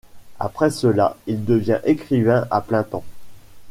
Après 0.39 0.71
cela, 0.71 1.15
il 1.27 1.45
devient 1.45 1.79
écrivain 1.85 2.47
à 2.49 2.61
plein 2.61 2.81
temps. 2.81 3.03